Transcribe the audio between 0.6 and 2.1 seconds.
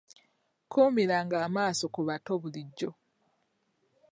Kuumiranga amaaso ku